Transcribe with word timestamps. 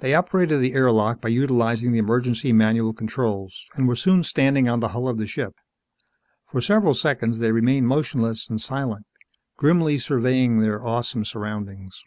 They 0.00 0.12
operated 0.14 0.60
the 0.60 0.74
air 0.74 0.92
lock 0.92 1.22
by 1.22 1.30
utilizing 1.30 1.90
the 1.92 1.98
emergency 1.98 2.52
manual 2.52 2.92
controls, 2.92 3.64
and 3.74 3.88
were 3.88 3.96
soon 3.96 4.22
standing 4.24 4.68
on 4.68 4.80
the 4.80 4.88
hull 4.88 5.08
of 5.08 5.16
the 5.16 5.26
ship. 5.26 5.54
For 6.44 6.60
several 6.60 6.92
seconds 6.92 7.38
they 7.38 7.50
remained 7.50 7.88
motionless 7.88 8.50
and 8.50 8.60
silent, 8.60 9.06
grimly 9.56 9.96
surveying 9.96 10.60
their 10.60 10.84
awesome 10.84 11.24
surroundings. 11.24 12.04